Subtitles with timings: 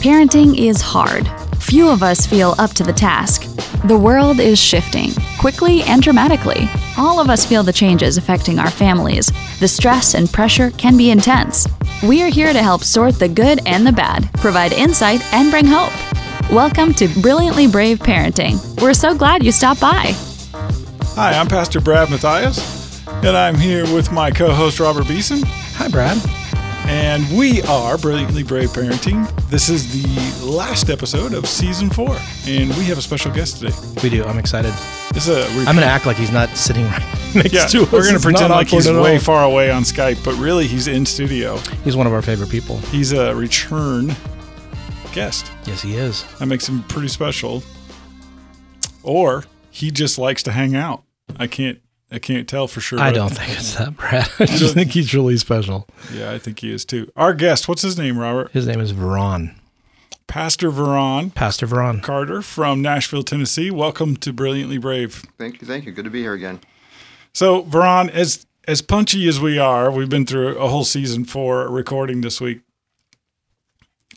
[0.00, 1.28] Parenting is hard.
[1.56, 3.42] Few of us feel up to the task.
[3.88, 6.68] The world is shifting, quickly and dramatically.
[6.96, 9.28] All of us feel the changes affecting our families.
[9.58, 11.66] The stress and pressure can be intense.
[12.04, 15.66] We are here to help sort the good and the bad, provide insight, and bring
[15.66, 15.92] hope.
[16.48, 18.80] Welcome to Brilliantly Brave Parenting.
[18.80, 20.14] We're so glad you stopped by.
[21.16, 25.42] Hi, I'm Pastor Brad Matthias, and I'm here with my co host Robert Beeson.
[25.44, 26.37] Hi, Brad.
[26.88, 29.28] And we are Brilliantly Brave Parenting.
[29.50, 32.16] This is the last episode of season four,
[32.46, 33.74] and we have a special guest today.
[34.02, 34.24] We do.
[34.24, 34.72] I'm excited.
[35.12, 37.02] This is a I'm going to act like he's not sitting right
[37.34, 37.92] next yeah, to us.
[37.92, 41.04] we're going to pretend like he's way far away on Skype, but really he's in
[41.04, 41.58] studio.
[41.84, 42.78] He's one of our favorite people.
[42.78, 44.16] He's a return
[45.12, 45.52] guest.
[45.66, 46.24] Yes, he is.
[46.38, 47.62] That makes him pretty special.
[49.02, 51.04] Or he just likes to hang out.
[51.36, 51.80] I can't.
[52.10, 52.98] I can't tell for sure.
[52.98, 54.28] I don't think it's that, Brad.
[54.38, 55.86] I just think he's really special.
[56.12, 57.10] Yeah, I think he is too.
[57.16, 58.50] Our guest, what's his name, Robert?
[58.52, 59.54] His name is Veron,
[60.26, 62.02] Pastor Veron Pastor Veron.
[62.02, 63.70] Carter from Nashville, Tennessee.
[63.70, 65.22] Welcome to Brilliantly Brave.
[65.36, 65.92] Thank you, thank you.
[65.92, 66.60] Good to be here again.
[67.34, 71.68] So, Veron, as as punchy as we are, we've been through a whole season for
[71.68, 72.60] recording this week.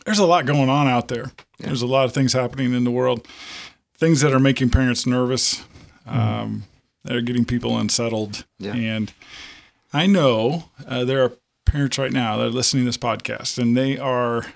[0.04, 1.32] There's a lot going on out there.
[1.58, 3.26] There's a lot of things happening in the world,
[3.96, 5.62] things that are making parents nervous,
[6.06, 6.64] um,
[7.04, 8.44] that are getting people unsettled.
[8.58, 8.74] Yeah.
[8.74, 9.12] And
[9.92, 11.32] I know uh, there are
[11.64, 14.46] parents right now that are listening to this podcast, and they are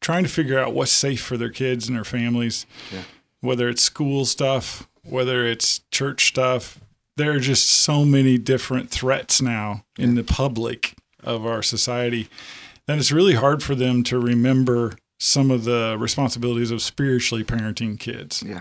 [0.00, 3.02] trying to figure out what's safe for their kids and their families, Yeah.
[3.40, 6.78] whether it's school stuff, whether it's church stuff.
[7.16, 12.28] There are just so many different threats now in the public of our society
[12.86, 17.98] that it's really hard for them to remember some of the responsibilities of spiritually parenting
[17.98, 18.42] kids.
[18.46, 18.60] Yeah.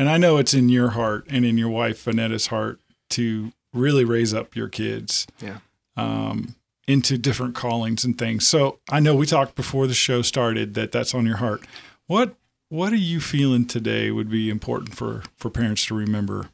[0.00, 4.02] And I know it's in your heart and in your wife Vanetta's heart to really
[4.02, 5.58] raise up your kids Yeah.
[5.94, 6.54] um,
[6.88, 8.48] into different callings and things.
[8.48, 11.66] So I know we talked before the show started that that's on your heart.
[12.06, 12.34] What
[12.70, 16.48] what are you feeling today would be important for for parents to remember?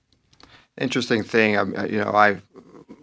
[0.77, 1.57] Interesting thing.
[1.57, 2.39] um, uh, You know, I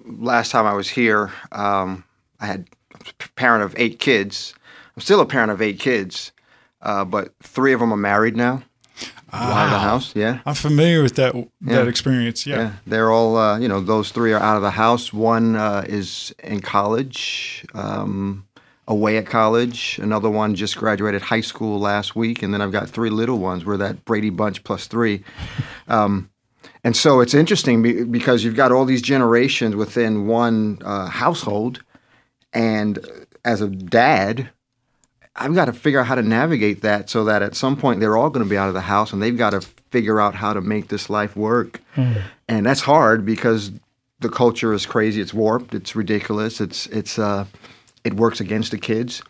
[0.05, 2.03] last time I was here, um,
[2.41, 4.53] I had a parent of eight kids.
[4.93, 6.33] I'm still a parent of eight kids,
[6.81, 8.63] uh, but three of them are married now.
[9.31, 10.15] Out of the house.
[10.15, 10.41] Yeah.
[10.45, 12.45] I'm familiar with that that experience.
[12.45, 12.57] Yeah.
[12.57, 13.81] Yeah, they're all uh, you know.
[13.81, 15.11] Those three are out of the house.
[15.11, 18.45] One uh, is in college, um,
[18.87, 19.99] away at college.
[20.01, 23.65] Another one just graduated high school last week, and then I've got three little ones.
[23.65, 25.23] We're that Brady bunch plus three,
[25.87, 26.29] um,
[26.83, 31.81] and so it's interesting because you've got all these generations within one uh, household,
[32.53, 32.99] and
[33.43, 34.51] as a dad.
[35.35, 38.15] I've got to figure out how to navigate that so that at some point they're
[38.15, 40.53] all going to be out of the house and they've got to figure out how
[40.53, 41.79] to make this life work.
[42.47, 43.71] And that's hard because
[44.19, 47.45] the culture is crazy, it's warped, it's ridiculous, it's it's uh
[48.03, 49.21] it works against the kids.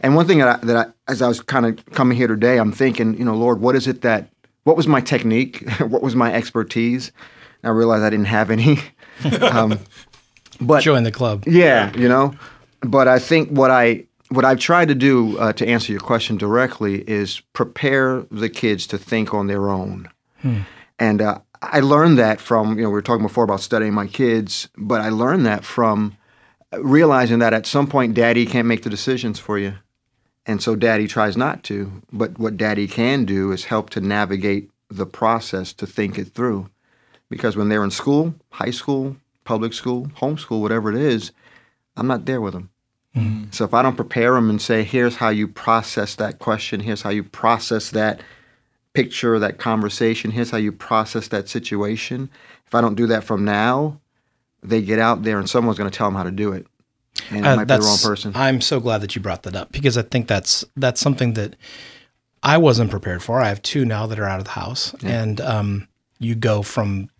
[0.00, 2.58] And one thing that I, that I, as I was kind of coming here today,
[2.58, 4.28] I'm thinking, you know, Lord, what is it that
[4.64, 5.68] what was my technique?
[5.80, 7.12] what was my expertise?
[7.62, 8.78] And I realized I didn't have any.
[9.40, 9.78] um,
[10.60, 11.44] but Join the club.
[11.46, 12.34] yeah, you know.
[12.80, 16.36] But I think what I what I've tried to do uh, to answer your question
[16.36, 20.08] directly is prepare the kids to think on their own.
[20.98, 24.06] And uh, I learned that from you know we were talking before about studying my
[24.06, 26.16] kids, but I learned that from
[26.78, 29.74] realizing that at some point daddy can't make the decisions for you.
[30.46, 34.70] And so daddy tries not to, but what daddy can do is help to navigate
[34.90, 36.68] the process to think it through.
[37.30, 41.30] Because when they're in school, high school, public school, homeschool, whatever it is,
[41.96, 42.70] I'm not there with them.
[43.50, 47.02] So if I don't prepare them and say, here's how you process that question, here's
[47.02, 48.22] how you process that
[48.94, 52.30] picture, that conversation, here's how you process that situation,
[52.66, 54.00] if I don't do that from now,
[54.62, 56.66] they get out there and someone's going to tell them how to do it.
[57.30, 58.32] And it Uh, might be the wrong person.
[58.34, 61.56] I'm so glad that you brought that up because I think that's that's something that
[62.42, 63.40] I wasn't prepared for.
[63.40, 67.10] I have two now that are out of the house, and um, you go from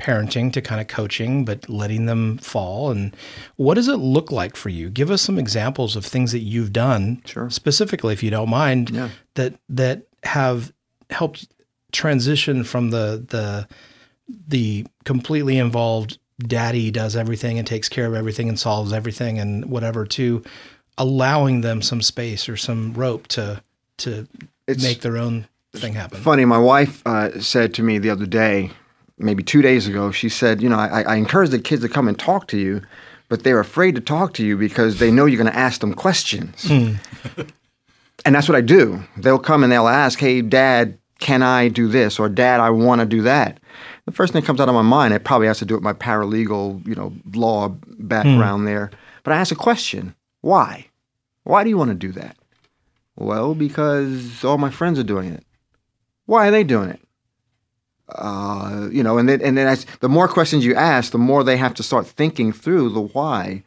[0.00, 2.90] parenting to kind of coaching, but letting them fall.
[2.90, 3.14] And
[3.56, 4.88] what does it look like for you?
[4.90, 7.50] Give us some examples of things that you've done, Sure.
[7.50, 9.08] specifically, if you don't mind, Yeah.
[9.34, 10.72] that that have
[11.10, 11.46] helped
[11.92, 13.68] transition from the the
[14.48, 19.66] the completely involved daddy does everything and takes care of everything and solves everything and
[19.66, 20.42] whatever to
[20.96, 23.60] allowing them some space or some rope to
[23.98, 24.26] to
[24.66, 26.20] It's- make their own thing happen.
[26.20, 28.70] Funny, my wife uh, said to me the other day,
[29.20, 32.08] maybe two days ago, she said, You know, I, I encourage the kids to come
[32.08, 32.82] and talk to you,
[33.28, 35.94] but they're afraid to talk to you because they know you're going to ask them
[35.94, 36.64] questions.
[36.66, 36.94] Hmm.
[38.24, 39.02] and that's what I do.
[39.16, 42.18] They'll come and they'll ask, Hey, dad, can I do this?
[42.18, 43.60] Or dad, I want to do that.
[44.06, 45.84] The first thing that comes out of my mind, it probably has to do with
[45.84, 47.68] my paralegal, you know, law
[47.98, 48.66] background hmm.
[48.66, 48.90] there.
[49.22, 50.86] But I ask a question Why?
[51.44, 52.36] Why do you want to do that?
[53.16, 55.44] Well, because all my friends are doing it.
[56.26, 57.00] Why are they doing it?
[58.16, 61.44] Uh, you know, and then and then as the more questions you ask, the more
[61.44, 63.62] they have to start thinking through the why.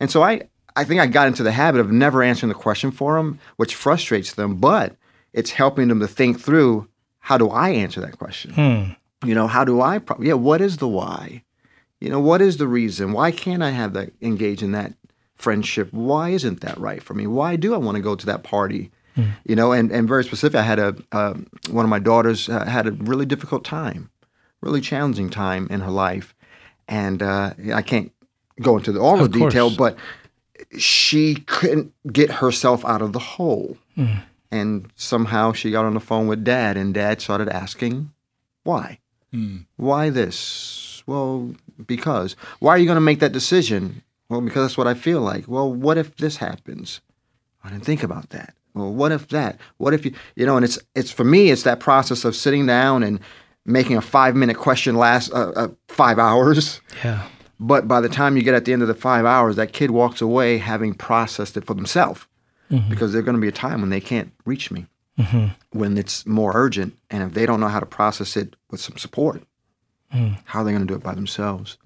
[0.00, 0.42] And so I
[0.76, 3.74] I think I got into the habit of never answering the question for them, which
[3.74, 4.96] frustrates them, but
[5.32, 6.88] it's helping them to think through
[7.20, 8.52] how do I answer that question?
[9.24, 11.44] You know, how do I pro- yeah, what is the why?
[12.00, 13.12] You know, what is the reason?
[13.12, 14.94] Why can't I have that engage in that
[15.36, 15.92] friendship?
[15.92, 17.26] Why isn't that right for me?
[17.28, 18.90] Why do I want to go to that party?
[19.44, 21.34] You know, and, and very specific, I had a uh,
[21.70, 24.10] one of my daughters uh, had a really difficult time,
[24.62, 26.34] really challenging time in her life,
[26.88, 28.10] and uh, I can't
[28.60, 29.52] go into the, all the Of course.
[29.52, 29.96] detail, but
[30.78, 33.76] she couldn't get herself out of the hole,
[34.50, 38.10] and somehow she got on the phone with dad, and dad started asking,
[38.62, 38.98] "Why?
[39.76, 41.02] Why this?
[41.06, 41.54] Well,
[41.86, 42.36] because.
[42.60, 44.02] Why are you going to make that decision?
[44.28, 45.48] Well, because that's what I feel like.
[45.48, 47.00] Well, what if this happens?
[47.64, 48.54] I didn't think about that.
[48.74, 49.58] Well, what if that?
[49.76, 50.56] What if you, you know?
[50.56, 53.20] And it's it's for me, it's that process of sitting down and
[53.64, 56.80] making a five minute question last uh, uh, five hours.
[57.04, 57.26] Yeah.
[57.60, 59.92] But by the time you get at the end of the five hours, that kid
[59.92, 62.26] walks away having processed it for themselves,
[62.88, 64.86] because there's going to be a time when they can't reach me,
[65.70, 68.96] when it's more urgent, and if they don't know how to process it with some
[68.96, 69.44] support,
[70.44, 71.78] how are they going to do it by themselves?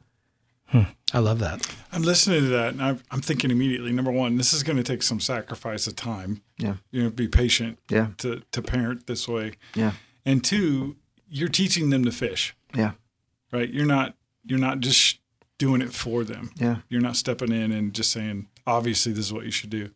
[1.12, 1.66] I love that.
[1.92, 3.92] I'm listening to that, and I'm, I'm thinking immediately.
[3.92, 6.42] Number one, this is going to take some sacrifice of time.
[6.58, 6.74] Yeah.
[6.90, 7.78] You know, be patient.
[7.88, 8.08] Yeah.
[8.18, 9.92] To to parent this way, Yeah,
[10.24, 10.96] and two,
[11.28, 12.92] you're teaching them to fish, yeah,
[13.52, 13.70] right?
[13.70, 15.18] You're not you're not just
[15.58, 16.50] doing it for them.
[16.56, 19.90] yeah, You're not stepping in and just saying, obviously, this is what you should do.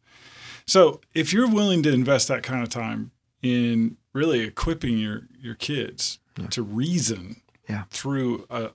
[0.67, 3.11] So if you're willing to invest that kind of time
[3.43, 6.19] in really equipping your your kids
[6.51, 7.85] to reason Yeah.
[7.91, 8.71] through a,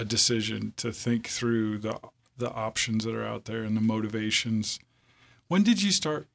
[0.00, 1.98] a decision, to think through the
[2.38, 4.78] the options that are out there and the motivations,
[5.48, 6.26] when did you start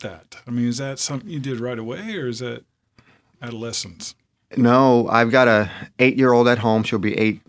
[0.00, 0.36] that?
[0.46, 2.62] I mean, is that something you did right away, or is that
[3.42, 4.14] adolescence?
[4.56, 6.82] No, I've got a eight year old at home.
[6.84, 7.40] She'll be eight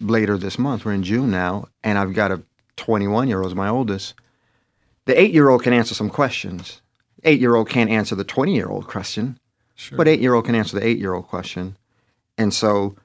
[0.00, 0.84] later this month.
[0.84, 2.42] We're in June now, and I've got a
[2.76, 4.14] 21 year old, my oldest.
[5.04, 6.80] The eight year old can answer some questions.
[7.24, 9.38] Eight year old can't answer the 20 year old question,
[9.74, 9.96] Sure.
[9.98, 11.76] but eight year old can answer the eight year old question.
[12.38, 12.96] And so,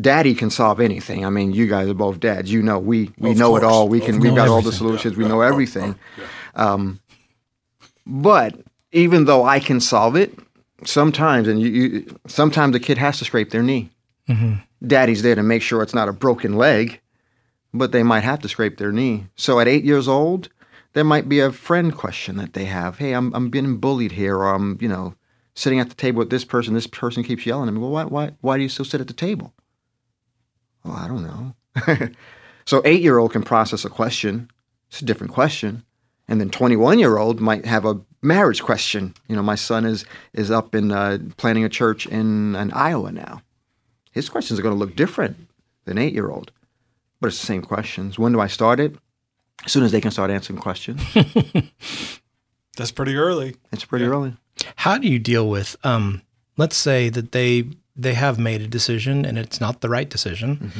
[0.00, 1.24] daddy can solve anything.
[1.24, 2.52] I mean, you guys are both dads.
[2.52, 3.88] You know, we we Of know it all.
[3.88, 4.20] We can.
[4.20, 4.78] We've got all the everything.
[4.78, 5.16] solutions.
[5.16, 5.96] we know everything.
[6.54, 7.00] Um,
[8.06, 8.58] but
[8.92, 10.38] even though I can solve it,
[10.84, 13.90] sometimes and you, you sometimes the kid has to scrape their knee.
[14.86, 17.00] Daddy's there to make sure it's not a broken leg,
[17.72, 19.26] but they might have to scrape their knee.
[19.36, 20.48] So at eight years old,
[20.94, 22.98] there might be a friend question that they have.
[22.98, 25.14] Hey, I'm I'm being bullied here, or I'm you know
[25.54, 26.74] sitting at the table with this person.
[26.74, 27.80] This person keeps yelling at me.
[27.80, 29.52] Well, why why why do you still sit at the table?
[30.86, 32.08] Well, I don't know.
[32.64, 34.50] so eight year old can process a question.
[34.88, 35.84] It's a different question.
[36.28, 39.14] And then 21 year old might have a marriage question.
[39.28, 43.10] You know, my son is is up in uh, planning a church in, in Iowa
[43.10, 43.42] now.
[44.12, 45.48] His questions are going to look different
[45.84, 46.52] than eight year old,
[47.20, 48.18] but it's the same questions.
[48.18, 48.96] When do I start it?
[49.64, 51.02] As soon as they can start answering questions.
[52.76, 53.56] That's pretty early.
[53.72, 54.36] It's pretty early.
[54.76, 56.22] How do you deal with um
[56.56, 57.64] let's say that they
[57.96, 60.72] they have made a decision and it's not the right decision,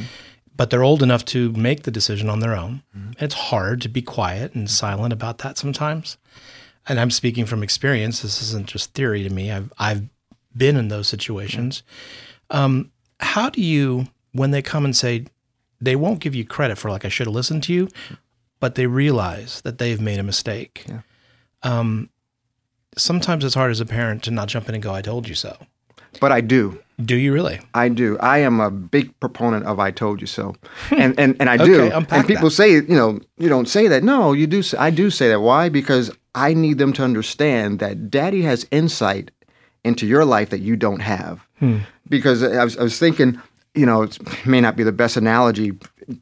[0.55, 2.83] but they're old enough to make the decision on their own.
[3.19, 6.17] It's hard to be quiet and silent about that sometimes.
[6.87, 8.21] And I'm speaking from experience.
[8.21, 9.51] This isn't just theory to me.
[9.51, 10.03] I've I've
[10.55, 11.83] been in those situations.
[12.49, 15.25] Um, how do you when they come and say
[15.81, 17.89] they won't give you credit for like I should have listened to you,
[18.59, 20.85] but they realize that they've made a mistake.
[20.87, 21.01] Yeah.
[21.63, 22.09] Um,
[22.95, 25.35] sometimes it's hard as a parent to not jump in and go, "I told you
[25.35, 25.57] so."
[26.19, 26.79] But I do.
[27.03, 27.59] Do you really?
[27.75, 28.17] I do.
[28.19, 30.55] I am a big proponent of "I told you so,"
[30.89, 31.81] and and, and I do.
[31.81, 32.55] Okay, and people that.
[32.55, 34.03] say, you know, you don't say that.
[34.03, 34.63] No, you do.
[34.63, 35.41] Say, I do say that.
[35.41, 35.69] Why?
[35.69, 39.29] Because I need them to understand that Daddy has insight
[39.83, 41.45] into your life that you don't have.
[42.09, 43.41] Because I was, I was thinking,
[43.75, 45.73] you know, it may not be the best analogy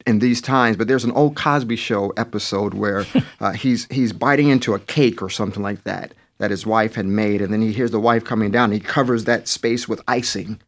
[0.06, 3.06] in these times, but there's an old Cosby Show episode where
[3.40, 7.06] uh, he's he's biting into a cake or something like that that his wife had
[7.06, 8.72] made, and then he hears the wife coming down.
[8.72, 10.62] He covers that space with icing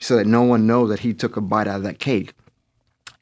[0.00, 2.34] so that no one knows that he took a bite out of that cake.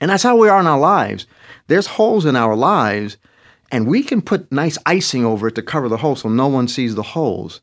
[0.01, 1.27] And that's how we are in our lives.
[1.69, 3.17] There's holes in our lives,
[3.71, 6.67] and we can put nice icing over it to cover the hole so no one
[6.67, 7.61] sees the holes.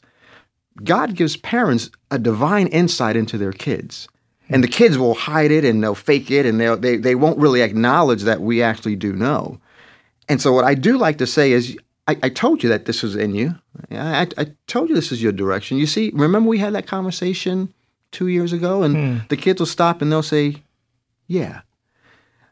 [0.83, 4.07] God gives parents a divine insight into their kids.
[4.49, 7.61] And the kids will hide it and they'll fake it and they, they won't really
[7.61, 9.59] acknowledge that we actually do know.
[10.27, 11.77] And so, what I do like to say is,
[12.09, 13.53] I, I told you that this was in you.
[13.91, 15.77] I, I, told you this is your direction.
[15.77, 17.71] You see, remember we had that conversation
[18.11, 19.17] two years ago, and hmm.
[19.27, 20.55] the kids will stop and they'll say,
[21.27, 21.61] Yeah.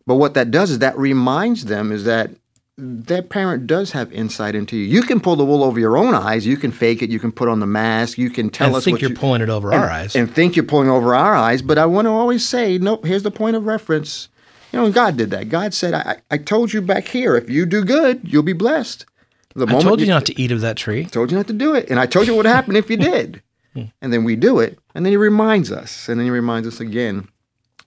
[0.05, 2.29] But what that does is that reminds them is that
[2.77, 4.85] that parent does have insight into you.
[4.85, 6.45] You can pull the wool over your own eyes.
[6.45, 7.09] You can fake it.
[7.09, 8.19] You can put on the mask.
[8.19, 10.15] You can tell and us think you're you, pulling it over and, our eyes.
[10.15, 11.63] and think you're pulling over our eyes.
[11.63, 13.03] But I want to always say, nope.
[13.05, 14.29] Here's the point of reference.
[14.71, 15.49] You know, and God did that.
[15.49, 19.07] God said, I, I told you back here, if you do good, you'll be blessed.
[19.57, 21.05] The I told you not to eat of that tree.
[21.05, 22.97] told you not to do it, and I told you what would happen if you
[22.97, 23.41] did.
[24.01, 26.79] and then we do it, and then He reminds us, and then He reminds us
[26.79, 27.27] again.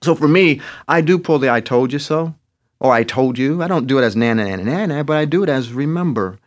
[0.03, 2.35] So for me, I do pull the "I told you so."
[2.81, 3.61] or I told you.
[3.61, 6.39] I don't do it as nana, nana, nana, but I do it as remember.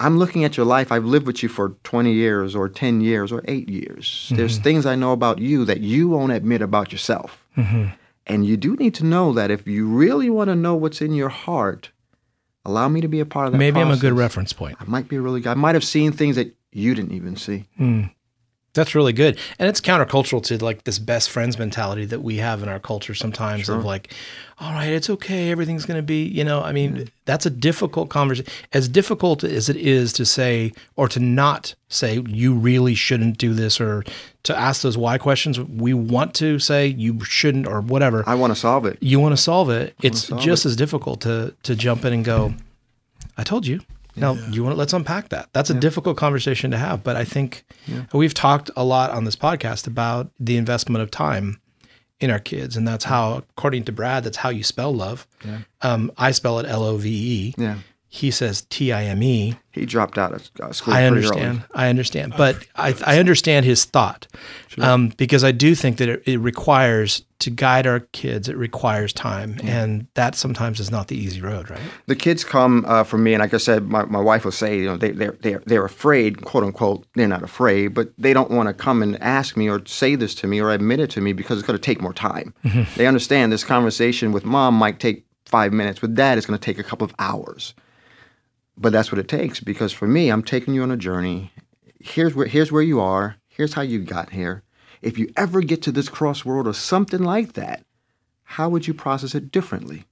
[0.00, 0.90] I'm looking at your life.
[0.90, 4.06] I've lived with you for 20 years or 10 years or 8 years.
[4.06, 4.36] Mm-hmm.
[4.36, 7.44] There's things I know about you that you won't admit about yourself.
[7.56, 7.88] Mm-hmm.
[8.26, 11.12] And you do need to know that if you really want to know what's in
[11.12, 11.90] your heart,
[12.68, 13.58] allow me to be a part of that.
[13.58, 13.92] Maybe process.
[13.92, 14.76] I'm a good reference point.
[14.80, 15.50] I might be a really good.
[15.50, 17.64] I might have seen things that you didn't even see.
[17.80, 18.12] Mm.
[18.74, 19.38] That's really good.
[19.58, 23.14] And it's countercultural to like this best friends mentality that we have in our culture
[23.14, 23.76] sometimes sure.
[23.76, 24.14] of like,
[24.60, 27.10] all right, it's okay, everything's going to be, you know, I mean, mm.
[27.24, 28.52] that's a difficult conversation.
[28.72, 33.54] As difficult as it is to say or to not say you really shouldn't do
[33.54, 34.04] this or
[34.44, 38.22] to ask those why questions, we want to say you shouldn't or whatever.
[38.26, 38.98] I want to solve it.
[39.00, 39.94] You want to solve it.
[40.02, 40.70] It's solve just it.
[40.70, 42.54] as difficult to to jump in and go,
[43.36, 43.80] I told you.
[44.20, 44.48] Now, yeah.
[44.50, 45.48] you want to let's unpack that.
[45.52, 45.80] That's a yeah.
[45.80, 48.04] difficult conversation to have, but I think yeah.
[48.12, 51.60] we've talked a lot on this podcast about the investment of time
[52.20, 55.26] in our kids, and that's how, according to Brad, that's how you spell love.
[55.82, 57.54] Um, I spell it L O V E.
[57.56, 57.78] Yeah.
[58.10, 59.54] He says T I M E.
[59.70, 60.94] He dropped out of uh, school.
[60.94, 61.62] I understand.
[61.74, 64.26] I understand, but I, I understand his thought
[64.68, 64.84] sure.
[64.84, 68.48] um, because I do think that it, it, requires to guide our kids.
[68.48, 69.82] It requires time, yeah.
[69.82, 71.80] and that sometimes is not the easy road, right?
[72.06, 74.78] The kids come uh, from me, and like I said, my, my wife will say,
[74.78, 77.04] you know, they they're they're they're afraid, quote unquote.
[77.14, 80.34] They're not afraid, but they don't want to come and ask me or say this
[80.36, 82.54] to me or admit it to me because it's going to take more time.
[82.64, 82.84] Mm-hmm.
[82.96, 86.00] They understand this conversation with mom might take five minutes.
[86.00, 87.74] With dad, it's going to take a couple of hours
[88.78, 91.52] but that's what it takes because for me, I'm taking you on a journey.
[92.00, 93.36] Here's where here's where you are.
[93.48, 94.62] Here's how you got here.
[95.02, 97.84] If you ever get to this crossroad or something like that,
[98.44, 100.04] how would you process it differently?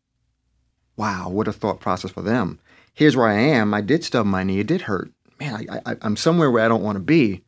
[0.97, 2.59] Wow, what a thought process for them.
[2.93, 3.75] Here's where I am.
[3.75, 4.61] I did stub my knee.
[4.61, 5.11] It did hurt.
[5.39, 7.45] Man, I, I, I'm somewhere where I don't want to be,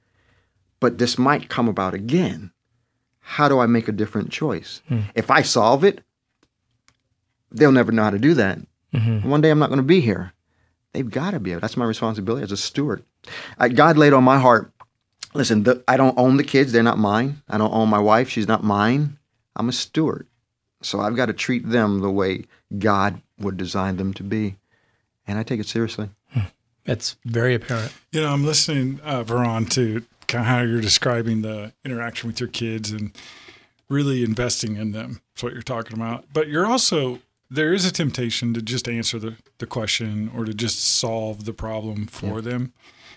[0.78, 2.52] but this might come about again.
[3.20, 4.82] How do I make a different choice?
[4.88, 5.00] Hmm.
[5.14, 6.02] If I solve it,
[7.50, 8.58] they'll never know how to do that.
[8.94, 9.28] Mm-hmm.
[9.28, 10.32] One day I'm not going to be here.
[10.92, 11.61] They've got to be able.
[11.61, 13.04] That's my responsibility as a steward.
[13.59, 14.73] I, God laid on my heart.
[15.35, 17.42] Listen, the, I don't own the kids; they're not mine.
[17.49, 19.18] I don't own my wife; she's not mine.
[19.57, 20.26] I'm a steward,
[20.83, 22.45] so I've got to treat them the way
[22.78, 24.57] God would design them to be,
[25.26, 26.09] and I take it seriously.
[26.88, 27.92] It's very apparent.
[28.12, 32.40] You know, I'm listening, uh, Veron, to kind of how you're describing the interaction with
[32.40, 33.12] your kids and
[33.90, 35.21] really investing in them.
[35.35, 36.25] That's what you're talking about.
[36.33, 40.55] But you're also there is a temptation to just answer the, the question or to
[40.55, 42.40] just solve the problem for yeah.
[42.40, 42.73] them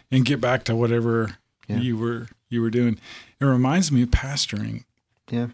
[0.10, 1.78] and get back to whatever yeah.
[1.78, 3.00] you were you were doing.
[3.40, 4.84] It reminds me of pastoring.
[5.30, 5.48] Yeah.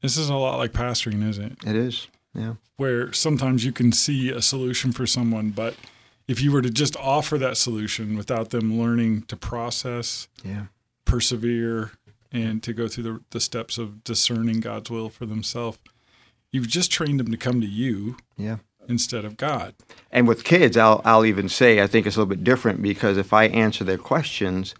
[0.00, 1.68] This is a lot like pastoring, isn't it?
[1.68, 2.06] It is.
[2.34, 2.54] Yeah.
[2.76, 5.74] Where sometimes you can see a solution for someone, but
[6.28, 10.66] if you were to just offer that solution without them learning to process, yeah,
[11.04, 11.92] persevere,
[12.30, 15.78] and to go through the, the steps of discerning God's will for themselves,
[16.56, 18.16] You've just trained them to come to you.
[18.38, 18.56] Yeah.
[18.88, 19.74] Instead of God.
[20.10, 23.18] And with kids, I'll I'll even say I think it's a little bit different because
[23.18, 24.74] if I answer their questions,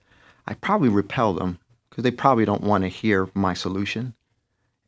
[0.47, 1.59] I probably repel them
[1.91, 4.15] because they probably don't want to hear my solution,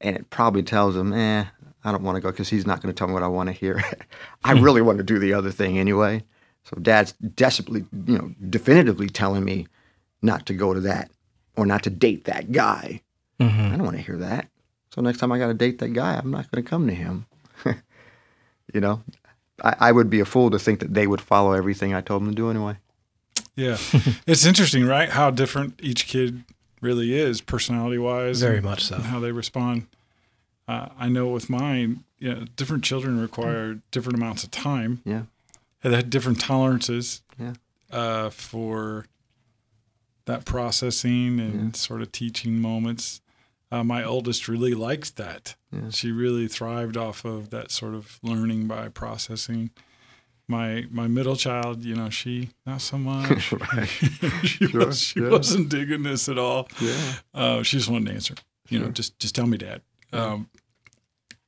[0.00, 1.44] and it probably tells them, eh,
[1.84, 3.48] I don't want to go because he's not going to tell me what I want
[3.48, 3.84] to hear.
[4.44, 4.64] I hmm.
[4.64, 6.24] really want to do the other thing anyway.
[6.64, 9.66] So dad's desperately, you know, definitively telling me
[10.22, 11.10] not to go to that
[11.54, 13.02] or not to date that guy.
[13.40, 13.66] Mm-hmm.
[13.66, 14.48] I don't want to hear that.
[14.94, 16.94] So next time I got to date that guy, I'm not going to come to
[16.94, 17.26] him.
[18.72, 19.02] you know,
[19.62, 22.22] I, I, would be a fool to think that they would follow everything I told
[22.22, 22.76] them to do anyway.
[23.56, 23.76] Yeah,
[24.26, 25.08] it's interesting, right?
[25.08, 26.44] How different each kid
[26.80, 28.40] really is, personality wise.
[28.40, 28.98] Very much so.
[28.98, 29.88] how they respond.
[30.68, 35.02] Uh, I know with mine, you know, different children require different amounts of time.
[35.04, 35.22] Yeah.
[35.82, 37.22] They had different tolerances.
[37.38, 37.54] Yeah.
[37.90, 39.06] Uh, for
[40.26, 41.72] that processing and yeah.
[41.72, 43.22] sort of teaching moments
[43.70, 45.56] uh, my oldest really liked that.
[45.72, 45.90] Yeah.
[45.90, 49.70] She really thrived off of that sort of learning by processing.
[50.46, 53.52] My my middle child, you know, she not so much.
[54.42, 55.28] she sure, was, she yeah.
[55.28, 56.68] wasn't digging this at all.
[56.80, 58.34] Yeah, uh, she just wanted an answer.
[58.68, 58.86] You sure.
[58.86, 59.82] know, just just tell me, Dad.
[60.10, 60.48] Um,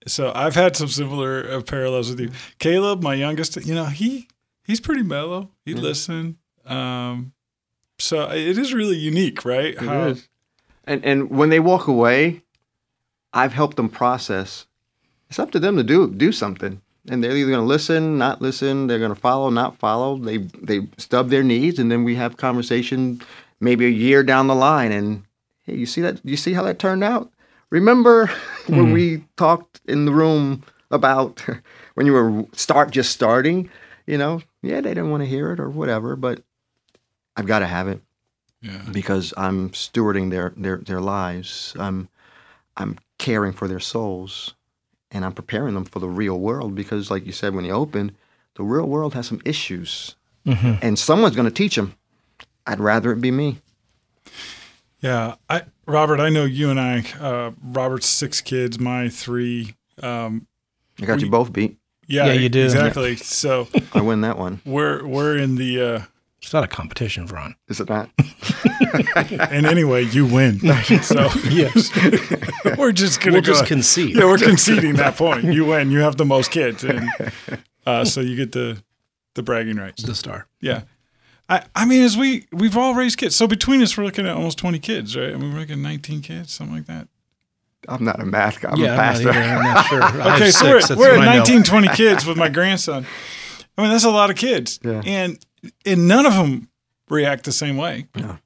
[0.07, 3.57] so I've had some similar uh, parallels with you, Caleb, my youngest.
[3.65, 4.29] You know, he
[4.65, 5.51] he's pretty mellow.
[5.65, 5.81] He yeah.
[5.81, 6.37] listen.
[6.67, 7.33] Um,
[7.99, 9.75] so it is really unique, right?
[9.75, 10.29] It How, is.
[10.85, 12.43] And and when they walk away,
[13.33, 14.67] I've helped them process.
[15.29, 16.81] It's up to them to do do something.
[17.09, 18.87] and they're either going to listen, not listen.
[18.87, 20.17] They're going to follow, not follow.
[20.17, 23.23] They they stub their knees, and then we have conversation
[23.61, 24.93] maybe a year down the line.
[24.93, 25.25] And
[25.63, 26.21] hey, you see that?
[26.25, 27.31] You see how that turned out?
[27.71, 28.27] Remember
[28.67, 28.93] when hmm.
[28.93, 31.45] we talked in the room about
[31.95, 33.71] when you were start just starting?
[34.07, 36.43] You know, yeah, they didn't want to hear it or whatever, but
[37.37, 38.03] I've got to have it
[38.63, 38.83] Yeah.
[38.93, 41.75] because I'm stewarding their their their lives.
[41.79, 42.09] I'm
[42.77, 44.55] I'm caring for their souls,
[45.11, 46.75] and I'm preparing them for the real world.
[46.75, 48.13] Because, like you said when you opened,
[48.57, 50.15] the real world has some issues,
[50.45, 51.95] and someone's going to teach them.
[52.67, 53.59] I'd rather it be me.
[55.01, 57.05] Yeah, I Robert, I know you and I.
[57.19, 59.75] Uh, Robert's six kids, my three.
[60.03, 60.47] Um,
[61.01, 61.79] I got you both beat.
[62.07, 62.65] yeah, Yeah, you do.
[62.65, 63.17] exactly.
[63.17, 64.61] So I win that one.
[64.67, 66.01] we're we're in the uh,
[66.43, 67.55] It's not a competition, Ron.
[67.69, 68.09] Is it not?
[69.51, 70.59] and anyway, you win.
[71.03, 71.91] So Yes.
[72.79, 74.17] we're just gonna We'll go just concede.
[74.17, 75.45] Yeah, we're conceding that point.
[75.45, 75.91] You win.
[75.91, 77.09] You have the most kids, and
[77.87, 78.83] uh, so you get the
[79.35, 80.03] the bragging rights.
[80.03, 80.47] the star.
[80.61, 80.83] Yeah.
[81.49, 84.35] I, I mean, as we we've all raised kids, so between us, we're looking at
[84.35, 85.33] almost twenty kids, right?
[85.33, 87.09] I mean, we're looking at nineteen kids, something like that.
[87.89, 88.71] I'm not a math guy.
[88.71, 89.31] I'm yeah, a pastor.
[89.31, 89.45] I'm not.
[89.59, 90.03] I'm not sure.
[90.03, 93.07] I Okay, have so six, we're, we're at I 19, 20 kids with my grandson.
[93.79, 95.01] I mean, that's a lot of kids, Yeah.
[95.07, 95.39] and
[95.85, 96.69] and none of them
[97.09, 98.07] react the same way.
[98.17, 98.37] Yeah.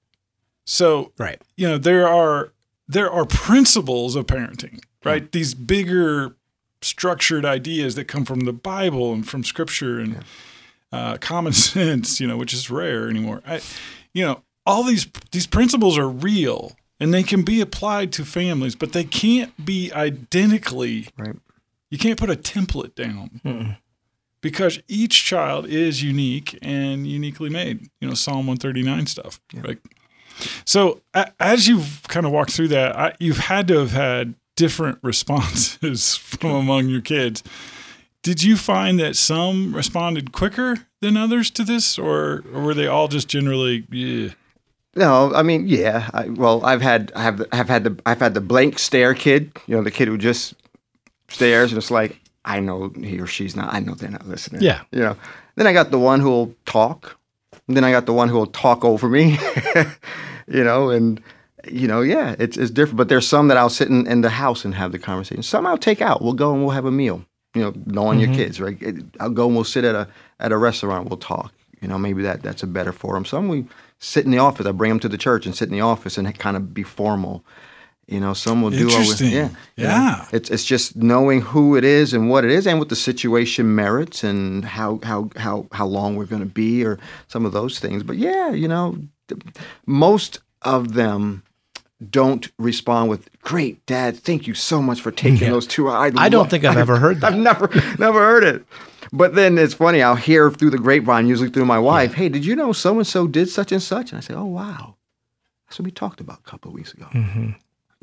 [0.65, 1.41] So Right.
[1.57, 2.53] you know there are
[2.89, 5.31] there are principles of parenting, right?
[5.33, 6.37] These bigger
[6.83, 10.23] structured ideas that come from the Bible and from Scripture and
[10.93, 13.43] uh, common sense, you know, which is rare anymore.
[13.47, 13.61] I,
[14.13, 18.75] you know, all these these principles are real and they can be applied to families,
[18.75, 21.09] but they can't be identically.
[21.19, 21.37] Right.
[21.91, 23.79] You can't put a template down
[24.45, 27.89] because each child is unique and uniquely made.
[28.03, 29.79] You know, Psalm one thirty nine stuff, right?
[30.67, 34.35] So a- as you've kind of walked through that, I, you've had to have had
[34.55, 37.43] different responses from among your kids.
[38.23, 42.87] Did you find that some responded quicker than others to this, or, or were they
[42.87, 44.31] all just generally, yeah,
[44.95, 46.11] No, I mean, yeah.
[46.13, 49.53] I, well, I've had, I have, I've had the, I've had the blank stare kid.
[49.67, 50.55] You know, the kid who just
[51.29, 53.73] stares and it's like, I know he or she's not.
[53.73, 54.63] I know they're not listening.
[54.63, 54.83] Yeah.
[54.91, 55.17] You know.
[55.57, 57.19] Then I got the one who'll talk.
[57.69, 59.39] Then I got the one who'll talk over me.
[60.49, 61.23] you know, and
[61.71, 62.99] you know, yeah, it's it's different.
[62.99, 65.43] But there's some that I'll sit in, in the house and have the conversation.
[65.43, 66.23] Some I'll take out.
[66.23, 67.25] We'll go and we'll have a meal.
[67.55, 68.37] You know, knowing your mm-hmm.
[68.37, 68.77] kids, right?
[69.21, 70.09] I'll go and we'll sit at a
[70.41, 71.09] at a restaurant.
[71.09, 71.53] We'll talk.
[71.81, 73.25] You know, maybe that that's a better forum.
[73.25, 73.67] Some we
[73.99, 74.67] sit in the office.
[74.67, 76.83] I bring them to the church and sit in the office and kind of be
[76.83, 77.45] formal.
[78.07, 78.91] You know, some will do.
[78.91, 79.31] always- Interesting.
[79.33, 79.49] yeah.
[79.77, 80.27] Yeah.
[80.33, 83.75] It's it's just knowing who it is and what it is, and what the situation
[83.75, 87.79] merits, and how how how how long we're going to be, or some of those
[87.79, 88.03] things.
[88.03, 88.99] But yeah, you know,
[89.87, 91.43] most of them
[92.11, 96.29] don't respond with "Great, Dad, thank you so much for taking those two." I, I
[96.29, 97.33] don't love- think I've ever heard that.
[97.33, 98.65] I've never never heard it.
[99.13, 100.03] But then it's funny.
[100.03, 102.15] I'll hear through the grapevine, usually through my wife.
[102.15, 104.11] Hey, did you know so and so did such and such?
[104.11, 104.97] And I say, Oh wow,
[105.67, 107.07] that's what we talked about a couple of weeks ago.
[107.15, 107.51] Mm-hmm.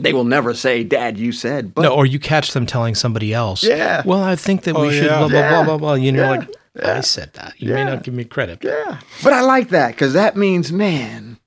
[0.03, 1.73] They will never say, Dad, you said.
[1.73, 3.63] But no, or you catch them telling somebody else.
[3.63, 4.01] Yeah.
[4.05, 5.19] Well, I think that Oh, we should yeah.
[5.19, 5.49] blah blah Yeah.
[5.49, 5.93] blah blah blah.
[5.93, 6.29] You know, Yeah.
[6.39, 6.49] like
[6.83, 7.53] I said that.
[7.57, 8.59] You may not give me credit.
[8.63, 8.99] Yeah.
[9.23, 11.37] But I like that because that means, man,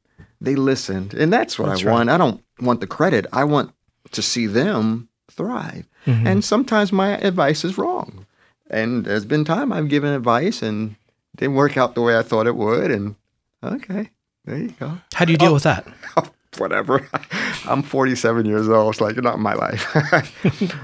[0.40, 1.14] they listened.
[1.14, 1.92] And that's what That's I right.
[1.92, 2.10] want.
[2.10, 3.26] I don't want the credit.
[3.32, 3.72] I want
[4.12, 5.86] to see them thrive.
[6.06, 6.26] Mm-hmm.
[6.26, 8.26] And sometimes my advice is wrong.
[8.70, 10.96] And there's been time I've given advice and
[11.36, 12.90] didn't work out the way I thought it would.
[12.90, 13.14] And
[13.62, 14.10] okay,
[14.44, 14.98] there you go.
[15.14, 15.54] How do you deal oh.
[15.54, 15.86] with that?
[16.16, 17.08] Oh, Whatever.
[17.66, 18.94] I'm 47 years old.
[18.94, 19.86] It's like, you're not my life.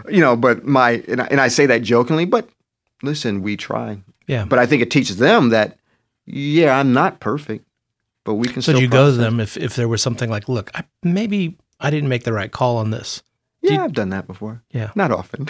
[0.09, 2.48] you know, but my, and I, and I say that jokingly, but
[3.02, 4.02] listen, we try.
[4.26, 4.44] Yeah.
[4.44, 5.78] But I think it teaches them that,
[6.26, 7.66] yeah, I'm not perfect,
[8.24, 10.70] but we can so you go to them if if there was something like, look,
[10.74, 13.22] I, maybe I didn't make the right call on this.
[13.62, 14.62] Yeah, I've done that before.
[14.70, 14.90] Yeah.
[14.94, 15.46] Not often.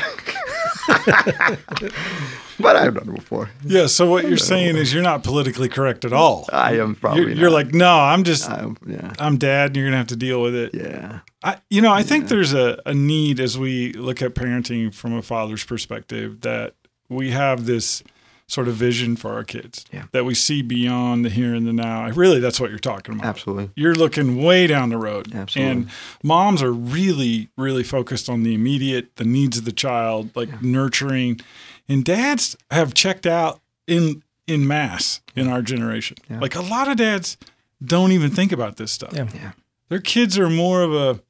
[2.60, 3.50] but I've done it before.
[3.64, 3.86] yeah.
[3.86, 6.46] So what you're saying is you're not politically correct at all.
[6.52, 9.12] I am probably You're, you're like, no, I'm just, I'm, yeah.
[9.18, 10.74] I'm dad, and you're gonna have to deal with it.
[10.74, 11.20] Yeah.
[11.42, 15.14] I, you know, I think there's a, a need as we look at parenting from
[15.14, 16.74] a father's perspective that
[17.08, 18.02] we have this
[18.50, 20.04] sort of vision for our kids Yeah.
[20.12, 22.08] that we see beyond the here and the now.
[22.10, 23.26] Really, that's what you're talking about.
[23.26, 23.70] Absolutely.
[23.76, 25.32] You're looking way down the road.
[25.34, 25.70] Absolutely.
[25.72, 25.90] And
[26.24, 31.40] moms are really, really focused on the immediate, the needs of the child, like nurturing.
[31.88, 36.16] And dads have checked out in in mass in our generation.
[36.28, 37.36] Like a lot of dads
[37.84, 39.12] don't even think about this stuff.
[39.12, 39.28] Yeah.
[39.32, 39.52] Yeah.
[39.90, 41.20] Their kids are more of a,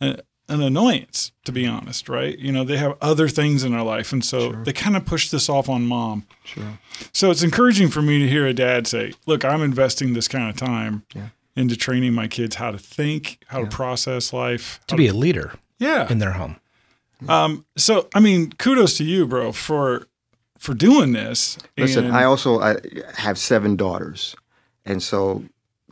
[0.00, 2.38] a an annoyance, to be honest, right?
[2.38, 5.30] You know, they have other things in their life, and so they kind of push
[5.30, 6.26] this off on mom.
[6.44, 6.78] Sure.
[7.12, 10.50] So it's encouraging for me to hear a dad say, "Look, I'm investing this kind
[10.50, 11.28] of time Yeah.
[11.56, 15.14] into training my kids how to think, how to process life, To how be a
[15.14, 16.56] leader yeah." in their home.
[17.28, 20.08] Um, so I mean, kudos to you, bro, for
[20.58, 21.56] for doing this.
[21.78, 22.76] Listen, And- I also I
[23.16, 24.34] have seven daughters,
[24.84, 25.44] and so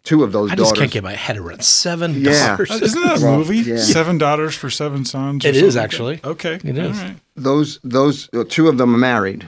[0.03, 2.49] two of those I just can't get my head around seven Yeah.
[2.57, 2.71] dollars.
[2.71, 3.59] Uh, Isn't that a Well, movie?
[3.59, 3.77] yeah.
[3.79, 5.45] Seven daughters for seven sons.
[5.45, 6.21] or It is, actually.
[6.25, 6.99] Okay, It is.
[6.99, 7.17] All right.
[7.37, 9.45] those those uh, two of them are married,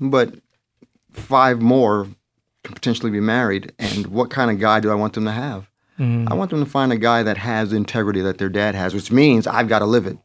[0.00, 0.34] but
[1.12, 2.08] five more
[2.64, 3.72] can potentially be married.
[3.78, 5.68] And what kind of guy do I want them to have?
[5.98, 8.92] I want them to find a guy that has the integrity that their dad has,
[8.92, 10.18] which means I've got to live it.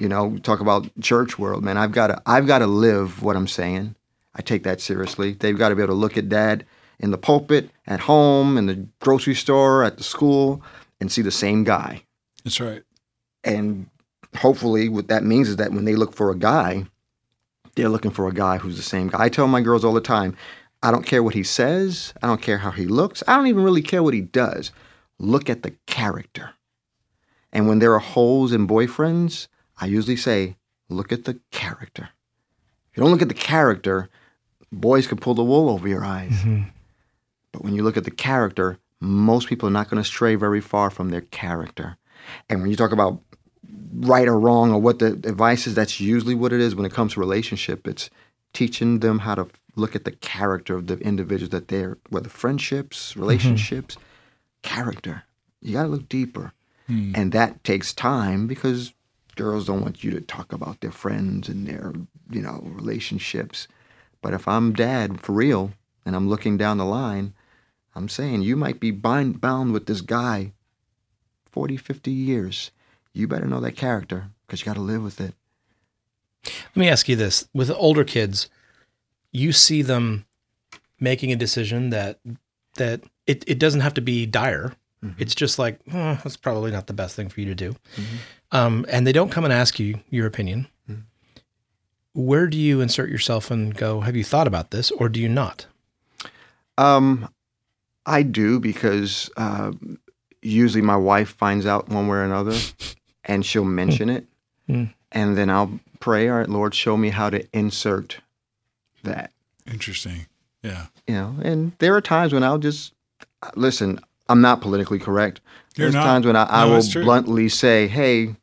[0.00, 1.76] You know, talk about church world, man.
[1.78, 3.94] I've got to I've got to live what I'm saying.
[4.36, 5.32] I take that seriously.
[5.32, 6.64] They've got to be able to look at dad
[7.00, 10.62] in the pulpit, at home, in the grocery store, at the school,
[11.00, 12.02] and see the same guy.
[12.44, 12.82] That's right.
[13.44, 13.88] and
[14.36, 16.84] hopefully what that means is that when they look for a guy
[17.74, 19.22] they're looking for a guy who's the same guy.
[19.22, 20.36] I tell my girls all the time
[20.82, 22.12] i don't care what he says.
[22.22, 23.22] I don't care how he looks.
[23.26, 24.70] I don't even really care what he does.
[25.18, 26.50] Look at the character.
[27.52, 30.56] And when there are holes in boyfriends i usually say
[30.88, 32.10] look at the character.
[32.90, 34.08] If you don't look at the character
[34.72, 36.68] boys can pull the wool over your eyes mm-hmm.
[37.58, 40.60] But when you look at the character most people are not going to stray very
[40.60, 41.96] far from their character
[42.48, 43.20] and when you talk about
[44.00, 46.92] right or wrong or what the advice is, that's usually what it is when it
[46.92, 47.86] comes to relationship.
[47.86, 48.10] It's
[48.52, 53.10] teaching them how to look at the character of the individuals that they're, whether friendships,
[53.10, 53.20] mm-hmm.
[53.20, 53.96] relationships,
[54.62, 55.24] character.
[55.60, 56.52] You got to look deeper.
[56.86, 57.12] Hmm.
[57.14, 58.92] And that takes time because
[59.36, 61.92] girls don't want you to talk about their friends and their,
[62.30, 63.68] you know, relationships.
[64.22, 65.72] But if I'm dad for real
[66.04, 67.34] and I'm looking down the line,
[67.98, 70.52] I'm saying you might be bind, bound with this guy
[71.50, 72.70] 40, 50 years.
[73.12, 75.34] You better know that character because you got to live with it.
[76.44, 78.48] Let me ask you this: with older kids,
[79.32, 80.26] you see them
[81.00, 82.20] making a decision that
[82.76, 84.74] that it, it doesn't have to be dire.
[85.18, 87.74] It's just like "Oh, that's probably not the best thing for you to do,
[88.52, 90.68] um, and they don't come and ask you your opinion.
[92.14, 94.00] Where do you insert yourself and go?
[94.00, 95.66] Have you thought about this, or do you not?
[96.76, 97.28] Um,
[98.08, 99.72] I do because uh,
[100.42, 102.56] usually my wife finds out one way or another,
[103.24, 104.26] and she'll mention it,
[104.68, 104.92] Mm.
[105.12, 108.18] and then I'll pray, "All right, Lord, show me how to insert
[109.02, 109.30] that."
[109.70, 110.26] Interesting.
[110.62, 110.86] Yeah.
[111.06, 112.92] You know, and there are times when I'll just
[113.54, 114.00] listen.
[114.30, 115.40] I'm not politically correct.
[115.76, 116.04] You're There's not.
[116.04, 118.34] times when I, I No, will bluntly say, "Hey,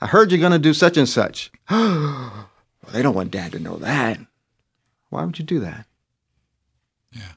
[0.00, 2.46] I heard you're gonna do such and such." well,
[2.92, 4.18] they don't want Dad to know that.
[5.10, 5.86] Why would you do that?
[7.12, 7.32] Yeah.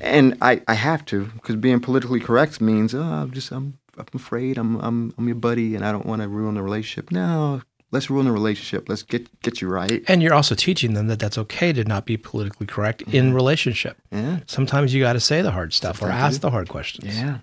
[0.00, 4.06] And I, I have to because being politically correct means oh, I'm just I'm I'm
[4.14, 7.10] afraid I'm I'm I'm your buddy and I don't want to ruin the relationship.
[7.10, 8.88] No, let's ruin the relationship.
[8.88, 10.02] Let's get get you right.
[10.08, 13.96] And you're also teaching them that that's okay to not be politically correct in relationship.
[14.10, 16.68] Yeah, Sometimes you got to say the hard stuff or Sometimes you ask the hard
[16.68, 17.16] questions.
[17.18, 17.38] yeah,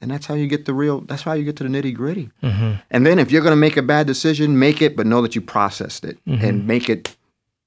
[0.00, 1.00] and that's how you get the real.
[1.00, 2.30] That's how you get to the nitty gritty.
[2.42, 2.72] Mm-hmm.
[2.90, 5.40] And then if you're gonna make a bad decision, make it, but know that you
[5.40, 7.15] processed it and make it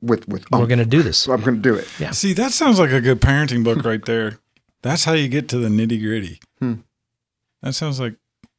[0.01, 0.49] with with.
[0.51, 1.27] We're going to do this.
[1.27, 1.87] I'm gonna do it.
[1.99, 2.11] Yeah.
[2.11, 4.39] See, that sounds like a good parenting book right there.
[4.81, 6.39] That's how you get to the nitty gritty.
[6.59, 6.73] Hmm.
[7.61, 8.15] That sounds like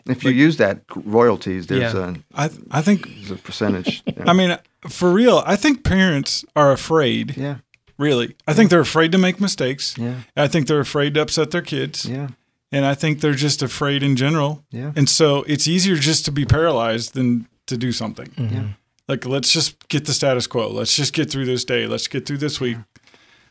[0.06, 2.14] If you use that royalties, there's Yeah.
[2.36, 2.50] a I.
[2.70, 3.04] I think.
[3.06, 4.02] there's a percentage.
[4.26, 4.56] I mean,
[4.88, 7.36] for real, I think parents are afraid.
[7.36, 7.56] yeah,
[7.98, 9.94] Really, I think they're afraid to make mistakes.
[9.98, 12.28] yeah, I think they're afraid to upset their kids, yeah,
[12.72, 14.64] and I think they're just afraid in general.
[14.70, 14.92] yeah.
[14.96, 18.28] And so it's easier just to be paralyzed than to do something.
[18.36, 18.66] Mm-hmm.
[19.10, 20.68] Like, let's just get the status quo.
[20.68, 21.88] Let's just get through this day.
[21.88, 22.76] Let's get through this week.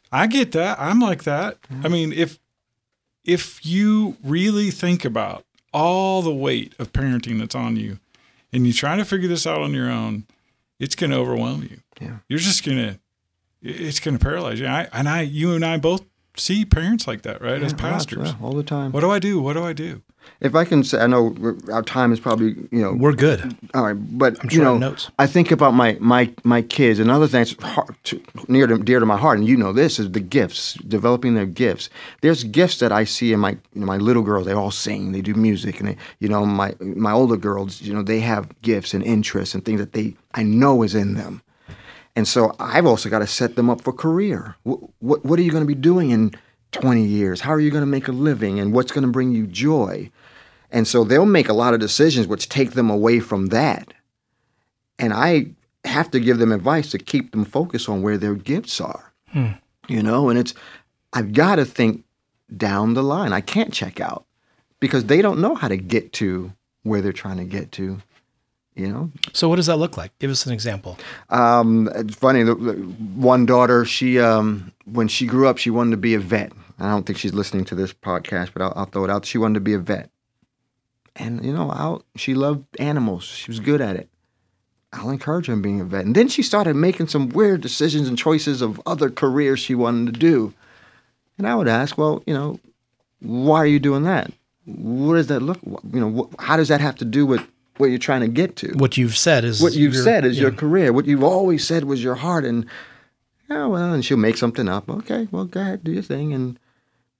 [0.09, 0.79] I get that.
[0.79, 1.61] I'm like that.
[1.63, 1.85] Mm-hmm.
[1.85, 2.39] I mean, if
[3.25, 5.43] if you really think about
[5.73, 7.99] all the weight of parenting that's on you
[8.53, 10.27] and you try to figure this out on your own,
[10.79, 11.81] it's going to overwhelm you.
[11.99, 12.19] Yeah.
[12.29, 12.99] You're just going to
[13.61, 14.65] it's going to paralyze you.
[14.65, 17.61] I, and I you and I both see parents like that, right?
[17.61, 18.29] As pastors.
[18.29, 18.91] yeah, all the time.
[18.91, 19.41] What do I do?
[19.41, 20.01] What do I do?
[20.41, 21.35] If I can say, I know
[21.71, 23.57] our time is probably you know We're good.
[23.73, 25.09] all right, but I'm you know, notes.
[25.17, 26.99] I think about my my my kids.
[26.99, 29.99] Another thing that's hard to, near to dear to my heart, and you know this
[29.99, 31.89] is the gifts, developing their gifts.
[32.21, 34.45] There's gifts that I see in my you know, my little girls.
[34.45, 37.93] They all sing, they do music, and they, you know my my older girls, you
[37.93, 41.41] know, they have gifts and interests and things that they I know is in them.
[42.15, 44.55] And so I've also got to set them up for career.
[44.63, 46.31] What what, what are you going to be doing in
[46.71, 47.41] 20 years?
[47.41, 48.59] How are you going to make a living?
[48.59, 50.11] And what's going to bring you joy?
[50.71, 53.93] And so they'll make a lot of decisions which take them away from that.
[54.99, 55.47] And I
[55.85, 59.13] have to give them advice to keep them focused on where their gifts are.
[59.29, 59.51] Hmm.
[59.87, 60.53] You know, and it's
[61.13, 62.03] I've got to think
[62.55, 63.33] down the line.
[63.33, 64.25] I can't check out
[64.79, 68.01] because they don't know how to get to where they're trying to get to.
[68.79, 70.17] You know, So what does that look like?
[70.19, 70.97] Give us an example.
[71.29, 72.43] um, it's funny.
[72.43, 72.73] The, the
[73.15, 76.53] one daughter, she um, when she grew up, she wanted to be a vet.
[76.79, 79.25] I don't think she's listening to this podcast, but I'll, I'll throw it out.
[79.25, 80.09] She wanted to be a vet,
[81.17, 83.25] and you know, I'll, she loved animals.
[83.25, 84.07] She was good at it.
[84.93, 86.05] I'll encourage her in being a vet.
[86.05, 90.13] And then she started making some weird decisions and choices of other careers she wanted
[90.13, 90.53] to do.
[91.37, 92.59] And I would ask, well, you know,
[93.19, 94.31] why are you doing that?
[94.65, 95.59] What does that look?
[95.93, 97.45] You know, what, how does that have to do with
[97.79, 98.73] what you're trying to get to?
[98.73, 100.91] What you've said is what you've your- said is your career.
[100.93, 102.45] What you've always said was your heart.
[102.45, 102.65] And
[103.49, 104.89] oh well, and she'll make something up.
[104.89, 106.33] Okay, well, go ahead, do your thing.
[106.33, 106.59] And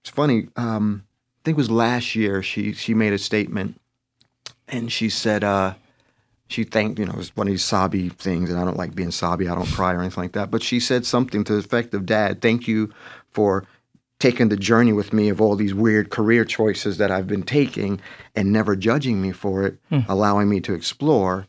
[0.02, 0.50] it's funny.
[0.56, 2.43] Um, I think it was last year.
[2.43, 3.80] She she made a statement,
[4.67, 5.76] and she said, uh,
[6.50, 8.93] she thanked you know it was one of these sobby things, and I don't like
[8.93, 9.48] being sobby.
[9.48, 10.52] I don't cry or anything like that.
[10.52, 12.91] But she said something to the effect of, "Dad, thank you
[13.32, 13.65] for."
[14.19, 18.01] Taking the journey with me of all these weird career choices that I've been taking
[18.36, 19.99] and never judging me for it, hmm.
[20.10, 21.47] allowing me to explore.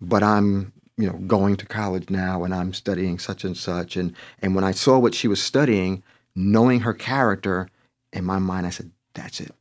[0.00, 3.96] But I'm you know going to college now and I'm studying such and such.
[3.96, 6.02] And and when I saw what she was studying,
[6.34, 7.68] knowing her character,
[8.12, 9.54] in my mind I said, that's it.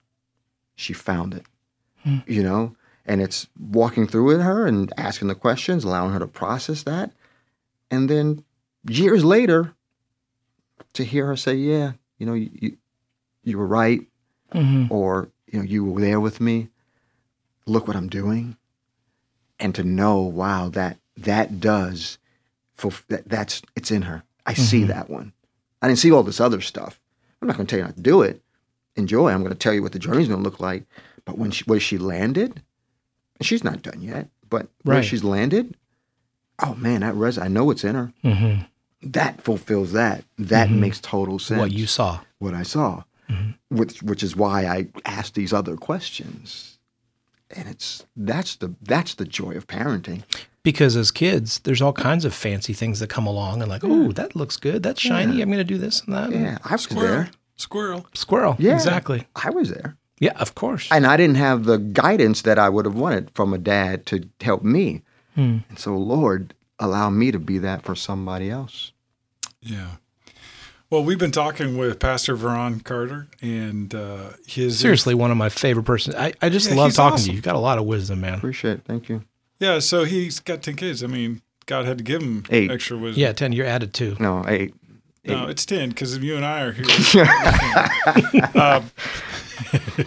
[0.75, 1.45] She found it.
[2.03, 2.19] Hmm.
[2.27, 6.27] You know, and it's walking through with her and asking the questions, allowing her to
[6.27, 7.11] process that,
[7.89, 8.43] and then
[8.87, 9.73] years later,
[10.93, 12.77] to hear her say, "Yeah, you know, you
[13.43, 14.01] you, were right,"
[14.53, 14.89] Mhm.
[14.91, 16.67] or you know, you were there with me.
[17.65, 18.57] Look what I'm doing.
[19.59, 22.17] And to know wow that that does
[22.75, 24.23] for that, that's it's in her.
[24.45, 25.33] I see that one.
[25.81, 26.99] I didn't see all this other stuff.
[27.41, 28.41] I'm not going to tell you not to do it.
[28.95, 29.29] Enjoy.
[29.29, 30.83] I'm going to tell you what the journey's going to look like.
[31.25, 32.61] But when she where she landed
[33.41, 35.05] she's not done yet but where Right.
[35.05, 35.75] she's landed
[36.63, 38.11] oh man that res i know it's in her.
[38.23, 38.65] Mhm.
[39.01, 42.19] That fulfills that that makes total sense what you saw.
[42.39, 43.03] what I saw,
[43.69, 46.79] which which is why I asked these other questions.
[47.49, 50.23] And it's that's the that's the joy of parenting.
[50.63, 54.11] Because as kids, there's all kinds of fancy things that come along and like, oh,
[54.11, 54.83] that looks good.
[54.83, 55.41] That's shiny.
[55.41, 56.31] I'm going to do this and that.
[56.31, 57.01] Yeah, I was Squirrel.
[57.07, 57.29] there.
[57.55, 58.05] Squirrel.
[58.13, 58.55] Squirrel.
[58.59, 59.25] Yeah, Exactly.
[59.33, 60.89] I was there, Yeah, of course.
[60.91, 64.27] and I didn't have the guidance that I would have wanted from a dad to
[64.41, 65.03] help me.
[65.35, 65.59] Hmm.
[65.69, 68.91] And so, Lord, allow me to be that for somebody else.
[69.61, 69.87] Yeah.
[70.89, 75.49] Well, we've been talking with Pastor Veron Carter and uh, his Seriously, one of my
[75.49, 76.15] favorite persons.
[76.15, 77.25] I, I just Yeah, love talking awesome.
[77.25, 77.35] to you.
[77.35, 78.35] You've got a lot of wisdom, man.
[78.35, 78.81] Appreciate it.
[78.85, 79.23] Thank you.
[79.59, 81.03] Yeah, so he's got ten kids.
[81.03, 82.71] I mean, God had to give him Eight.
[82.71, 83.19] extra wisdom.
[83.21, 84.15] Yeah, 10, you're added too.
[84.19, 84.73] No, eight.
[85.25, 87.25] No, it's ten because you and I are here.
[88.55, 88.89] um,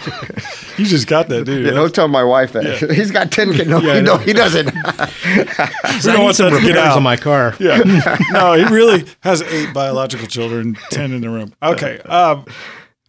[0.78, 1.66] you just got that, dude.
[1.66, 2.64] Yeah, don't tell my wife that.
[2.82, 2.92] Yeah.
[2.94, 3.68] He's got ten kids.
[3.68, 4.66] No, Yeah, no, he doesn't.
[4.66, 4.72] we
[6.12, 6.96] don't want some that to get out.
[6.96, 7.54] on my car.
[7.58, 7.78] Yeah.
[8.32, 11.52] no, he really has eight biological children, 10 in the room.
[11.62, 11.98] Okay.
[12.00, 12.44] Um,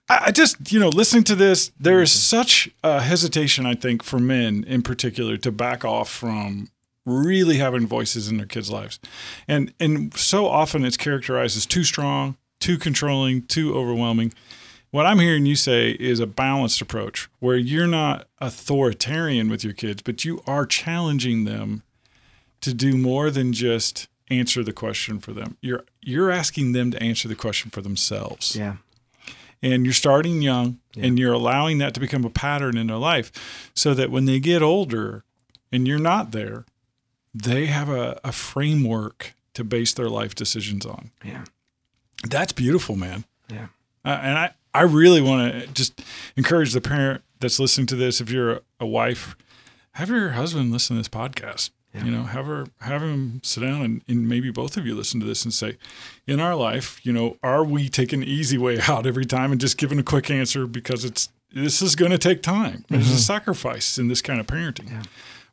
[0.10, 4.04] I I just, you know, listening to this, there is such a hesitation, I think,
[4.04, 6.69] for men in particular to back off from
[7.06, 8.99] really having voices in their kids' lives.
[9.47, 14.34] And and so often it's characterized as too strong, too controlling, too overwhelming.
[14.91, 19.73] What I'm hearing you say is a balanced approach where you're not authoritarian with your
[19.73, 21.84] kids, but you are challenging them
[22.60, 25.58] to do more than just answer the question for them.
[25.62, 28.56] You're you're asking them to answer the question for themselves.
[28.56, 28.75] yeah.
[29.63, 33.32] And you're starting young and you're allowing that to become a pattern in their life
[33.75, 35.23] so that when they get older
[35.71, 36.65] and you're not there,
[37.32, 41.12] they have a, a framework to base their life decisions on.
[41.23, 41.43] Yeah.
[42.27, 43.25] That's beautiful, man.
[43.49, 43.67] Yeah.
[44.04, 46.04] Uh, and I, I really want to just
[46.36, 48.22] encourage the parent that's listening to this.
[48.22, 49.36] If you're a, a wife,
[49.94, 51.72] have your husband listen to this podcast.
[51.94, 55.20] You know, have her have him sit down and, and maybe both of you listen
[55.20, 55.78] to this and say,
[56.26, 59.60] in our life, you know, are we taking the easy way out every time and
[59.60, 62.86] just giving a quick answer because it's this is going to take time.
[62.88, 63.18] There's a mm-hmm.
[63.18, 65.06] sacrifice in this kind of parenting.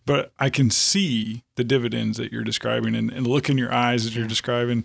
[0.06, 4.06] But I can see the dividends that you're describing and, and look in your eyes
[4.06, 4.84] as you're describing.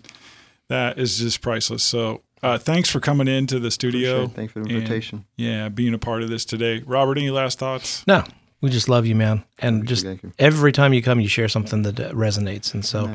[0.68, 1.82] That is just priceless.
[1.82, 4.24] So uh, thanks for coming into the studio.
[4.24, 4.36] Appreciate it.
[4.36, 5.24] Thanks for the and, invitation.
[5.36, 6.82] yeah, being a part of this today.
[6.86, 8.06] Robert, any last thoughts?
[8.06, 8.24] No,
[8.60, 9.44] we just love you, man.
[9.58, 10.32] And you, just thank you.
[10.38, 12.74] every time you come, you share something that uh, resonates.
[12.74, 13.14] And so,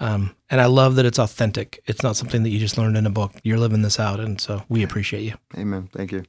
[0.00, 1.80] um, and I love that it's authentic.
[1.86, 3.32] It's not something that you just learned in a book.
[3.42, 4.20] You're living this out.
[4.20, 5.34] And so we appreciate you.
[5.56, 5.88] Amen.
[5.92, 6.24] Thank you.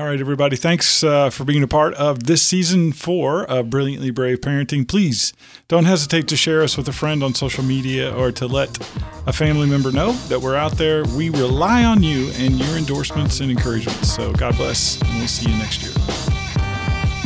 [0.00, 0.56] All right, everybody.
[0.56, 4.88] Thanks uh, for being a part of this season four of Brilliantly Brave Parenting.
[4.88, 5.34] Please
[5.68, 8.78] don't hesitate to share us with a friend on social media or to let
[9.26, 11.04] a family member know that we're out there.
[11.04, 14.06] We rely on you and your endorsements and encouragement.
[14.06, 15.92] So God bless, and we'll see you next year.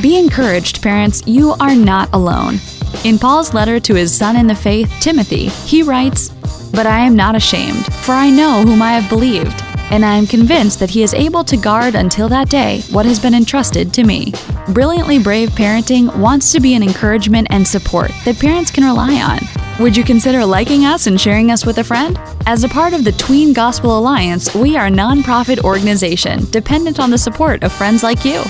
[0.03, 2.59] Be encouraged, parents, you are not alone.
[3.05, 6.31] In Paul's letter to his son in the faith, Timothy, he writes,
[6.73, 10.27] But I am not ashamed, for I know whom I have believed, and I am
[10.27, 14.05] convinced that he is able to guard until that day what has been entrusted to
[14.05, 14.33] me.
[14.71, 19.39] Brilliantly Brave Parenting wants to be an encouragement and support that parents can rely on.
[19.83, 22.19] Would you consider liking us and sharing us with a friend?
[22.47, 27.11] As a part of the Tween Gospel Alliance, we are a nonprofit organization dependent on
[27.11, 28.41] the support of friends like you.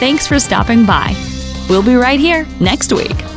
[0.00, 1.14] Thanks for stopping by.
[1.68, 3.33] We'll be right here next week.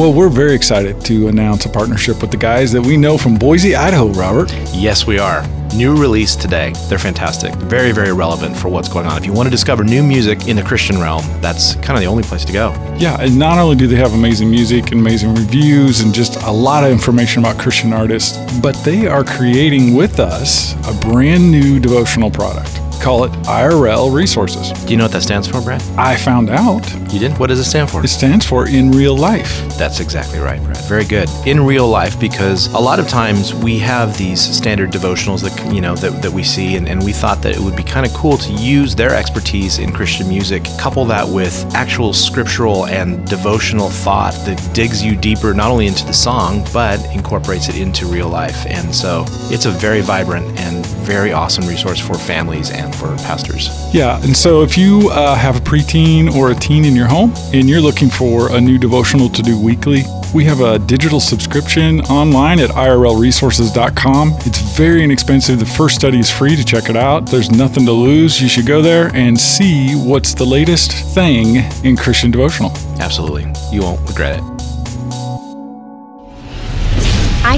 [0.00, 3.34] Well, we're very excited to announce a partnership with the guys that we know from
[3.34, 4.50] Boise, Idaho, Robert.
[4.72, 5.46] Yes, we are.
[5.74, 6.72] New release today.
[6.88, 7.54] They're fantastic.
[7.56, 9.18] Very, very relevant for what's going on.
[9.18, 12.06] If you want to discover new music in the Christian realm, that's kind of the
[12.06, 12.70] only place to go.
[12.96, 16.50] Yeah, and not only do they have amazing music and amazing reviews and just a
[16.50, 21.78] lot of information about Christian artists, but they are creating with us a brand new
[21.78, 22.80] devotional product.
[23.00, 24.72] Call it IRL Resources.
[24.84, 25.82] Do you know what that stands for, Brad?
[25.96, 27.38] I found out You didn't?
[27.38, 28.04] What does it stand for?
[28.04, 29.66] it stands for in real life.
[29.78, 30.76] That's exactly right, Brad.
[30.84, 31.26] Very good.
[31.46, 35.80] In real life, because a lot of times we have these standard devotionals that you
[35.80, 38.12] know that, that we see, and, and we thought that it would be kind of
[38.12, 43.88] cool to use their expertise in Christian music, couple that with actual scriptural and devotional
[43.88, 48.28] thought that digs you deeper not only into the song but incorporates it into real
[48.28, 48.66] life.
[48.66, 53.68] And so it's a very vibrant and very awesome resource for families and for pastors.
[53.92, 57.32] Yeah, and so if you uh, have a preteen or a teen in your home
[57.52, 62.00] and you're looking for a new devotional to do weekly, we have a digital subscription
[62.02, 64.34] online at irlresources.com.
[64.46, 65.58] It's very inexpensive.
[65.58, 67.26] The first study is free to check it out.
[67.26, 68.40] There's nothing to lose.
[68.40, 72.70] You should go there and see what's the latest thing in Christian devotional.
[73.00, 73.52] Absolutely.
[73.72, 74.59] You won't regret it.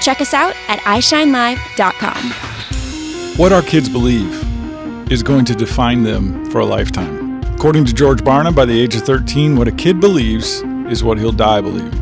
[0.00, 2.32] Check us out at ishinelive.com.
[3.38, 4.32] What our kids believe
[5.10, 7.42] is going to define them for a lifetime.
[7.54, 11.18] According to George Barna, by the age of 13, what a kid believes is what
[11.18, 12.01] he'll die believing.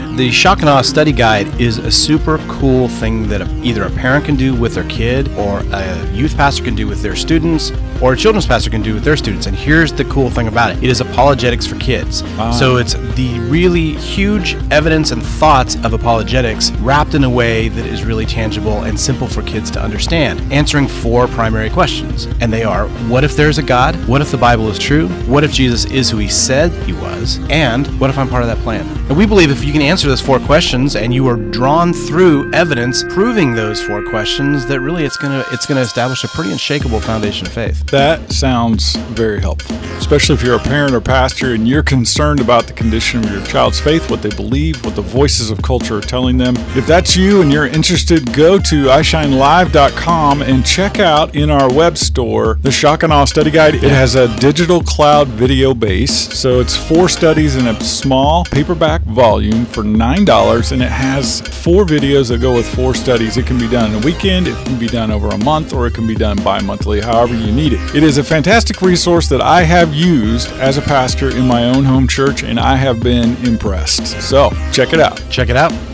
[0.15, 4.25] The Shock and Awe Study Guide is a super cool thing that either a parent
[4.25, 7.71] can do with their kid, or a youth pastor can do with their students,
[8.01, 9.47] or a children's pastor can do with their students.
[9.47, 12.23] And here's the cool thing about it it is apologetics for kids.
[12.57, 17.85] So it's the really huge evidence and thoughts of apologetics wrapped in a way that
[17.85, 22.25] is really tangible and simple for kids to understand, answering four primary questions.
[22.41, 23.95] And they are what if there's a God?
[24.07, 25.07] What if the Bible is true?
[25.27, 27.39] What if Jesus is who he said he was?
[27.49, 29.00] And what if I'm part of that plan?
[29.11, 32.49] And we believe if you can answer those four questions and you are drawn through
[32.53, 37.01] evidence proving those four questions, that really it's gonna it's gonna establish a pretty unshakable
[37.01, 37.85] foundation of faith.
[37.87, 42.67] That sounds very helpful, especially if you're a parent or pastor and you're concerned about
[42.67, 46.01] the condition of your child's faith, what they believe, what the voices of culture are
[46.01, 46.55] telling them.
[46.77, 51.97] If that's you and you're interested, go to ishinelive.com and check out in our web
[51.97, 53.75] store the Shock and Awe Study Guide.
[53.75, 59.00] It has a digital cloud video base, so it's four studies in a small paperback
[59.05, 63.37] volume for $9, and it has four videos that go with four studies.
[63.37, 65.87] It can be done in a weekend, it can be done over a month, or
[65.87, 67.95] it can be done bi monthly, however you need it.
[67.95, 71.83] It is a fantastic resource that I have used as a pastor in my own
[71.83, 74.07] home church, and I have been impressed.
[74.21, 75.21] So check it out.
[75.29, 75.90] Check it out.